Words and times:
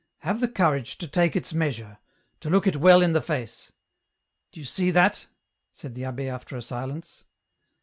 Have 0.21 0.39
the 0.39 0.47
courage 0.47 0.97
to 0.97 1.07
take 1.07 1.35
its 1.35 1.53
measure, 1.53 1.99
to 2.39 2.49
look 2.49 2.65
it 2.65 2.77
well 2.77 3.03
in 3.03 3.13
the 3.13 3.21
face. 3.21 3.71
Do 4.51 4.59
you 4.59 4.65
see 4.65 4.89
that?" 4.89 5.27
said 5.73 5.93
the 5.93 6.01
abb^ 6.01 6.27
after 6.27 6.57
a 6.57 6.61
silence. 6.63 7.23